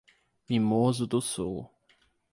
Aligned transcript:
Mimoso 0.49 1.05
do 1.05 1.21
Sul 1.21 1.69